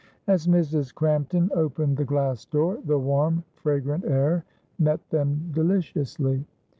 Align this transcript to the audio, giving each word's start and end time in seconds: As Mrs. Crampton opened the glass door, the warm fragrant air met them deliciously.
As 0.25 0.47
Mrs. 0.47 0.95
Crampton 0.95 1.51
opened 1.53 1.95
the 1.95 2.05
glass 2.05 2.45
door, 2.45 2.79
the 2.85 2.97
warm 2.97 3.43
fragrant 3.53 4.03
air 4.03 4.43
met 4.79 5.07
them 5.11 5.51
deliciously. 5.53 6.43